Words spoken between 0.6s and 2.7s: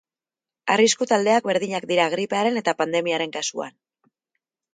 Arrisku taldeak berdinak dira gripearen